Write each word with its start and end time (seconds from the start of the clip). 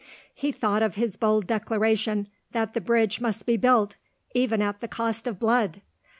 He 0.33 0.51
thought 0.51 0.81
of 0.81 0.95
his 0.95 1.15
bold 1.15 1.45
declaration 1.45 2.27
that 2.53 2.73
the 2.73 2.81
bridge 2.81 3.21
must 3.21 3.45
be 3.45 3.55
built, 3.55 3.97
even 4.33 4.59
at 4.59 4.81
the 4.81 4.87
cost 4.87 5.27
of 5.27 5.37
blood! 5.37 5.79